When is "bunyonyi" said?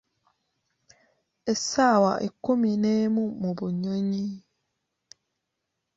3.57-4.25